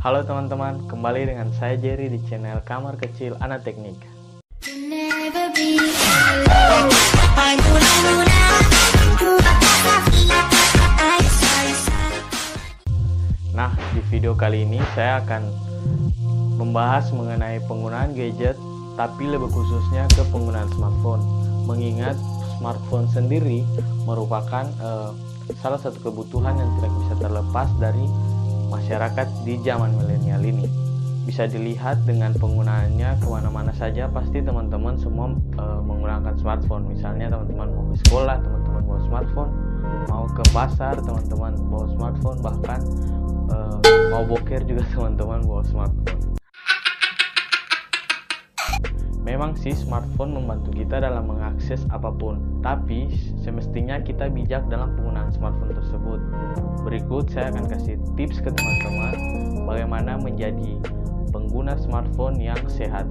Halo 0.00 0.26
teman-teman, 0.26 0.90
kembali 0.90 1.30
dengan 1.30 1.52
saya 1.54 1.78
Jerry 1.78 2.10
di 2.10 2.18
channel 2.26 2.58
Kamar 2.66 2.98
Kecil 2.98 3.38
Anak 3.38 3.62
Teknik. 3.62 4.00
Nah, 13.54 13.70
di 13.92 14.00
video 14.10 14.32
kali 14.34 14.66
ini 14.66 14.82
saya 14.96 15.22
akan 15.22 15.42
membahas 16.58 17.12
mengenai 17.14 17.62
penggunaan 17.68 18.16
gadget, 18.16 18.58
tapi 18.98 19.28
lebih 19.30 19.52
khususnya 19.52 20.10
ke 20.10 20.26
penggunaan 20.34 20.66
smartphone. 20.74 21.22
Mengingat 21.68 22.18
smartphone 22.58 23.06
sendiri 23.12 23.62
merupakan 24.08 24.66
uh, 24.80 25.12
salah 25.58 25.80
satu 25.80 25.98
kebutuhan 25.98 26.54
yang 26.54 26.70
tidak 26.78 26.92
bisa 27.02 27.14
terlepas 27.18 27.68
dari 27.82 28.06
masyarakat 28.70 29.26
di 29.42 29.58
zaman 29.66 29.90
milenial 29.98 30.42
ini. 30.46 30.66
Bisa 31.26 31.46
dilihat 31.46 32.02
dengan 32.08 32.32
penggunaannya 32.38 33.20
ke 33.20 33.26
mana-mana 33.28 33.70
saja, 33.76 34.08
pasti 34.10 34.40
teman-teman 34.40 34.96
semua 34.98 35.30
e, 35.58 35.64
menggunakan 35.84 36.34
smartphone. 36.40 36.88
Misalnya 36.90 37.30
teman-teman 37.30 37.68
mau 37.70 37.84
ke 37.92 37.96
sekolah, 38.08 38.36
teman-teman 38.40 38.82
bawa 38.88 39.00
smartphone, 39.06 39.50
mau 40.08 40.26
ke 40.26 40.42
pasar, 40.50 40.94
teman-teman 41.02 41.52
bawa 41.68 41.86
smartphone, 41.94 42.38
bahkan 42.40 42.80
e, 43.52 43.56
mau 44.10 44.24
boker 44.26 44.64
juga 44.64 44.82
teman-teman 44.96 45.44
bawa 45.44 45.62
smartphone. 45.68 46.39
Memang 49.40 49.56
sih 49.56 49.72
smartphone 49.72 50.36
membantu 50.36 50.68
kita 50.68 51.00
dalam 51.00 51.24
mengakses 51.32 51.88
apa 51.88 52.12
pun, 52.12 52.60
tapi 52.60 53.08
semestinya 53.40 53.96
kita 53.96 54.28
bijak 54.28 54.68
dalam 54.68 54.92
penggunaan 55.00 55.32
smartphone 55.32 55.72
tersebut. 55.72 56.20
Berikut 56.84 57.32
saya 57.32 57.48
akan 57.48 57.64
kasih 57.72 57.96
tips 58.20 58.44
ke 58.44 58.52
teman-teman 58.52 59.16
bagaimana 59.64 60.20
menjadi 60.20 60.76
pengguna 61.32 61.72
smartphone 61.80 62.36
yang 62.36 62.60
sehat. 62.68 63.08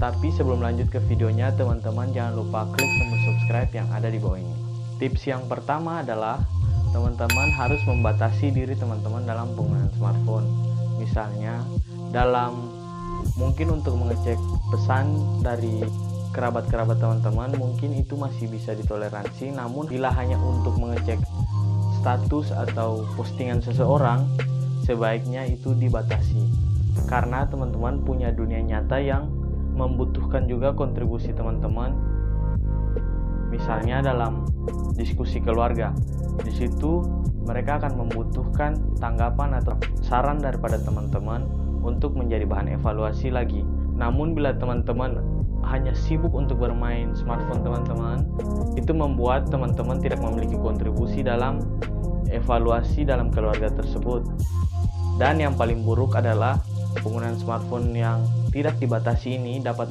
Tapi 0.00 0.32
sebelum 0.32 0.64
lanjut 0.64 0.88
ke 0.88 1.04
videonya, 1.04 1.52
teman-teman 1.52 2.08
jangan 2.16 2.32
lupa 2.32 2.64
klik 2.72 2.88
tombol 2.88 3.20
subscribe 3.20 3.68
yang 3.76 3.92
ada 3.92 4.08
di 4.08 4.16
bawah 4.16 4.40
ini. 4.40 4.56
Tips 5.04 5.28
yang 5.28 5.44
pertama 5.52 6.00
adalah 6.00 6.40
teman-teman 6.96 7.52
harus 7.52 7.84
membatasi 7.84 8.56
diri 8.56 8.72
teman-teman 8.72 9.28
dalam 9.28 9.52
penggunaan 9.52 9.92
smartphone. 10.00 10.48
Misalnya, 10.96 11.60
dalam 12.08 12.81
mungkin 13.36 13.80
untuk 13.80 13.96
mengecek 13.98 14.38
pesan 14.70 15.12
dari 15.40 15.84
kerabat-kerabat 16.32 16.96
teman-teman 16.96 17.52
mungkin 17.60 17.92
itu 17.96 18.16
masih 18.16 18.48
bisa 18.48 18.72
ditoleransi. 18.72 19.52
Namun 19.52 19.86
bila 19.86 20.08
hanya 20.16 20.40
untuk 20.40 20.76
mengecek 20.80 21.20
status 22.00 22.50
atau 22.50 23.06
postingan 23.14 23.60
seseorang 23.60 24.26
sebaiknya 24.82 25.46
itu 25.46 25.76
dibatasi. 25.76 26.42
Karena 27.06 27.44
teman-teman 27.46 28.02
punya 28.02 28.32
dunia 28.32 28.60
nyata 28.64 28.98
yang 28.98 29.28
membutuhkan 29.76 30.48
juga 30.48 30.72
kontribusi 30.72 31.30
teman-teman. 31.32 31.94
Misalnya 33.52 34.00
dalam 34.00 34.48
diskusi 34.96 35.40
keluarga 35.40 35.92
di 36.40 36.52
situ 36.52 37.04
mereka 37.44 37.82
akan 37.82 38.06
membutuhkan 38.06 38.78
tanggapan 38.96 39.60
atau 39.60 39.76
saran 40.00 40.40
daripada 40.40 40.80
teman-teman 40.80 41.44
untuk 41.82 42.14
menjadi 42.14 42.46
bahan 42.46 42.70
evaluasi 42.78 43.34
lagi. 43.34 43.62
Namun 43.98 44.32
bila 44.32 44.54
teman-teman 44.56 45.20
hanya 45.62 45.94
sibuk 45.94 46.34
untuk 46.34 46.58
bermain 46.58 47.14
smartphone 47.14 47.62
teman-teman, 47.62 48.26
itu 48.74 48.90
membuat 48.90 49.46
teman-teman 49.50 50.02
tidak 50.02 50.18
memiliki 50.18 50.58
kontribusi 50.58 51.22
dalam 51.22 51.62
evaluasi 52.32 53.06
dalam 53.06 53.30
keluarga 53.30 53.70
tersebut. 53.70 54.26
Dan 55.20 55.38
yang 55.38 55.54
paling 55.54 55.84
buruk 55.86 56.18
adalah 56.18 56.58
penggunaan 57.00 57.38
smartphone 57.38 57.94
yang 57.94 58.24
tidak 58.52 58.76
dibatasi 58.80 59.40
ini 59.40 59.64
dapat 59.64 59.88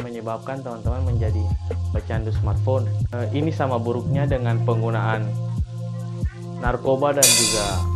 menyebabkan 0.00 0.60
teman-teman 0.60 1.16
menjadi 1.16 1.44
pecandu 1.92 2.32
smartphone. 2.34 2.88
Eh, 3.14 3.28
ini 3.36 3.52
sama 3.52 3.80
buruknya 3.80 4.28
dengan 4.28 4.60
penggunaan 4.64 5.28
narkoba 6.60 7.16
dan 7.16 7.26
juga. 7.26 7.91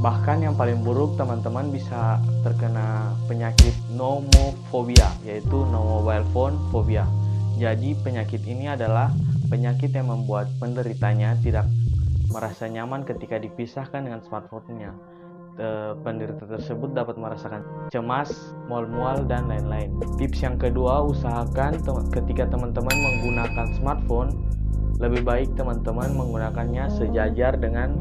Bahkan 0.00 0.40
yang 0.40 0.56
paling 0.56 0.80
buruk 0.80 1.20
teman-teman 1.20 1.68
bisa 1.68 2.16
terkena 2.40 3.12
penyakit 3.28 3.76
nomofobia 3.92 5.12
yaitu 5.28 5.60
no 5.68 6.00
mobile 6.00 6.24
phone 6.32 6.56
phobia. 6.72 7.04
Jadi 7.60 7.92
penyakit 8.00 8.40
ini 8.48 8.72
adalah 8.72 9.12
penyakit 9.52 9.92
yang 9.92 10.08
membuat 10.08 10.48
penderitanya 10.56 11.36
tidak 11.44 11.68
merasa 12.32 12.64
nyaman 12.64 13.04
ketika 13.04 13.36
dipisahkan 13.36 14.00
dengan 14.00 14.24
smartphone-nya. 14.24 14.96
penderita 16.00 16.48
tersebut 16.48 16.96
dapat 16.96 17.20
merasakan 17.20 17.60
cemas, 17.92 18.32
mual-mual, 18.64 19.28
dan 19.28 19.44
lain-lain. 19.44 19.92
Tips 20.16 20.40
yang 20.40 20.56
kedua, 20.56 21.04
usahakan 21.04 21.76
ketika 22.08 22.48
teman-teman 22.48 22.96
menggunakan 22.96 23.66
smartphone, 23.76 24.30
lebih 24.96 25.20
baik 25.20 25.52
teman-teman 25.60 26.16
menggunakannya 26.16 26.88
sejajar 26.96 27.60
dengan 27.60 27.92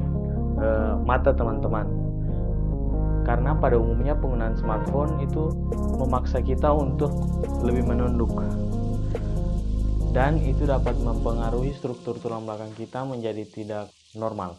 uh, 0.59 0.99
mata 1.01 1.31
teman-teman 1.33 1.87
karena 3.27 3.53
pada 3.57 3.77
umumnya 3.77 4.17
penggunaan 4.17 4.57
smartphone 4.57 5.21
itu 5.21 5.53
memaksa 6.01 6.41
kita 6.41 6.71
untuk 6.73 7.13
lebih 7.61 7.85
menunduk 7.85 8.31
dan 10.09 10.41
itu 10.41 10.65
dapat 10.65 10.97
mempengaruhi 10.97 11.69
struktur 11.77 12.17
tulang 12.17 12.41
belakang 12.41 12.73
kita 12.73 13.05
menjadi 13.05 13.45
tidak 13.45 13.85
normal. 14.17 14.57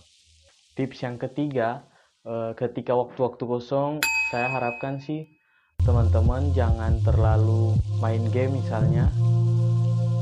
Tips 0.78 1.02
yang 1.02 1.18
ketiga, 1.18 1.82
eh, 2.22 2.54
ketika 2.54 2.94
waktu-waktu 2.94 3.42
kosong, 3.42 3.98
saya 4.30 4.46
harapkan 4.46 5.02
sih 5.02 5.26
teman-teman 5.82 6.54
jangan 6.54 7.02
terlalu 7.02 7.74
main 7.98 8.22
game 8.30 8.62
misalnya. 8.62 9.10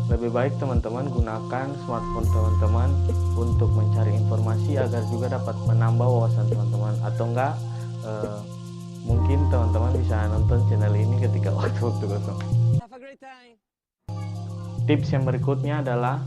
Lebih 0.09 0.33
baik 0.33 0.57
teman-teman 0.57 1.05
gunakan 1.13 1.69
smartphone 1.85 2.29
teman-teman 2.33 2.91
untuk 3.37 3.69
mencari 3.77 4.17
informasi 4.17 4.81
agar 4.81 5.05
juga 5.13 5.37
dapat 5.37 5.53
menambah 5.69 6.09
wawasan 6.09 6.49
teman-teman 6.49 6.97
atau 7.05 7.25
enggak 7.29 7.53
uh, 8.09 8.41
mungkin 9.05 9.53
teman-teman 9.53 9.93
bisa 10.01 10.33
nonton 10.33 10.65
channel 10.73 10.97
ini 10.97 11.21
ketika 11.21 11.53
waktu-waktu 11.61 12.05
kosong. 12.09 12.41
Tips 14.89 15.13
yang 15.13 15.29
berikutnya 15.29 15.85
adalah 15.85 16.25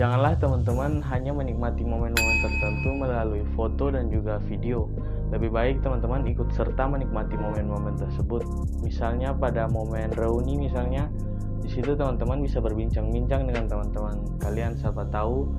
janganlah 0.00 0.40
teman-teman 0.40 1.04
hanya 1.12 1.36
menikmati 1.36 1.84
momen-momen 1.84 2.36
tertentu 2.40 2.88
melalui 2.96 3.44
foto 3.52 3.92
dan 3.92 4.08
juga 4.08 4.40
video. 4.48 4.88
Lebih 5.28 5.52
baik 5.52 5.84
teman-teman 5.84 6.24
ikut 6.24 6.48
serta 6.56 6.88
menikmati 6.88 7.36
momen-momen 7.36 8.00
tersebut. 8.00 8.48
Misalnya 8.80 9.36
pada 9.36 9.68
momen 9.68 10.16
reuni 10.16 10.56
misalnya 10.56 11.12
di 11.66 11.82
situ 11.82 11.98
teman-teman 11.98 12.46
bisa 12.46 12.62
berbincang-bincang 12.62 13.50
dengan 13.50 13.66
teman-teman 13.66 14.22
kalian 14.38 14.78
siapa 14.78 15.02
tahu 15.10 15.50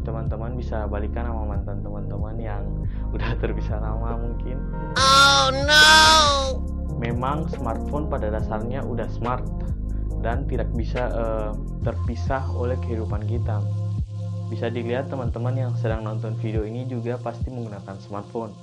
teman-teman 0.00 0.56
bisa 0.56 0.88
balikan 0.88 1.28
sama 1.28 1.44
mantan 1.44 1.84
teman-teman 1.84 2.40
yang 2.40 2.64
udah 3.14 3.36
terpisah 3.42 3.82
lama 3.82 4.16
mungkin. 4.16 4.56
Oh 4.96 5.52
no. 5.52 5.84
Memang 6.96 7.50
smartphone 7.52 8.08
pada 8.08 8.32
dasarnya 8.32 8.80
udah 8.86 9.04
smart 9.12 9.44
dan 10.24 10.48
tidak 10.48 10.72
bisa 10.72 11.12
uh, 11.12 11.52
terpisah 11.84 12.46
oleh 12.56 12.78
kehidupan 12.80 13.20
kita. 13.28 13.60
Bisa 14.48 14.70
dilihat 14.70 15.10
teman-teman 15.10 15.58
yang 15.58 15.72
sedang 15.76 16.06
nonton 16.06 16.38
video 16.38 16.62
ini 16.62 16.88
juga 16.88 17.20
pasti 17.20 17.50
menggunakan 17.52 17.98
smartphone. 18.00 18.54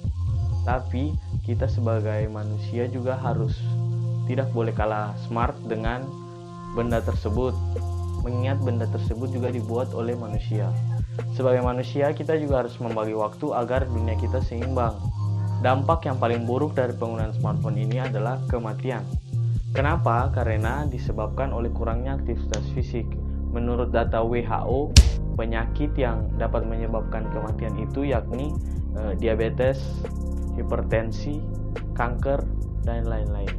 Tapi 0.63 1.11
kita 1.43 1.67
sebagai 1.67 2.25
manusia 2.31 2.87
juga 2.87 3.19
harus 3.19 3.59
tidak 4.25 4.47
boleh 4.55 4.71
kalah 4.71 5.11
smart 5.27 5.59
dengan 5.67 6.07
benda 6.73 6.99
tersebut. 6.99 7.53
Mengingat 8.25 8.59
benda 8.63 8.89
tersebut 8.89 9.29
juga 9.29 9.53
dibuat 9.53 9.93
oleh 9.93 10.17
manusia. 10.17 10.71
Sebagai 11.37 11.61
manusia, 11.61 12.09
kita 12.11 12.33
juga 12.39 12.65
harus 12.65 12.73
membagi 12.81 13.13
waktu 13.13 13.53
agar 13.53 13.85
dunia 13.85 14.17
kita 14.17 14.41
seimbang. 14.41 14.97
Dampak 15.61 16.09
yang 16.09 16.19
paling 16.19 16.43
buruk 16.43 16.75
dari 16.75 16.91
penggunaan 16.97 17.31
smartphone 17.37 17.79
ini 17.79 18.01
adalah 18.01 18.41
kematian. 18.51 19.05
Kenapa? 19.73 20.29
Karena 20.29 20.85
disebabkan 20.85 21.49
oleh 21.49 21.73
kurangnya 21.73 22.19
aktivitas 22.19 22.61
fisik. 22.77 23.09
Menurut 23.53 23.93
data 23.93 24.21
WHO, 24.21 24.93
penyakit 25.33 25.93
yang 25.97 26.29
dapat 26.37 26.65
menyebabkan 26.65 27.29
kematian 27.33 27.73
itu 27.81 28.05
yakni 28.05 28.53
eh, 28.97 29.13
diabetes, 29.17 29.81
hipertensi, 30.57 31.41
kanker, 31.97 32.41
dan 32.85 33.09
lain-lain. 33.09 33.49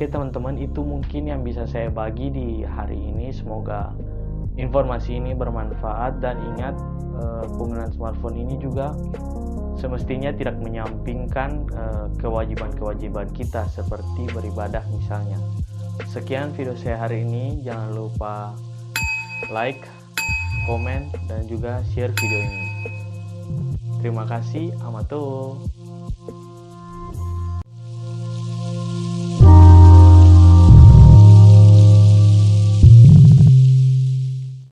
Oke 0.00 0.08
teman-teman 0.08 0.56
itu 0.56 0.80
mungkin 0.80 1.28
yang 1.28 1.44
bisa 1.44 1.68
saya 1.68 1.92
bagi 1.92 2.32
di 2.32 2.64
hari 2.64 2.96
ini 2.96 3.36
semoga 3.36 3.92
informasi 4.56 5.20
ini 5.20 5.36
bermanfaat 5.36 6.24
dan 6.24 6.40
ingat 6.40 6.72
eh, 7.20 7.44
penggunaan 7.60 7.92
smartphone 7.92 8.40
ini 8.40 8.56
juga 8.56 8.96
semestinya 9.76 10.32
tidak 10.32 10.56
menyampingkan 10.56 11.68
eh, 11.68 12.08
kewajiban-kewajiban 12.16 13.28
kita 13.36 13.68
seperti 13.68 14.24
beribadah 14.32 14.80
misalnya. 14.88 15.36
Sekian 16.08 16.56
video 16.56 16.72
saya 16.80 16.96
hari 16.96 17.20
ini 17.20 17.60
jangan 17.60 17.92
lupa 17.92 18.56
like, 19.52 19.84
komen, 20.64 21.12
dan 21.28 21.44
juga 21.44 21.84
share 21.92 22.16
video 22.16 22.40
ini. 22.40 22.64
Terima 24.00 24.24
kasih, 24.24 24.72
Amato. 24.80 25.60